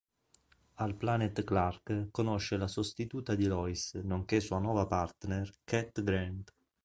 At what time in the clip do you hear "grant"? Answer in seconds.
6.01-6.51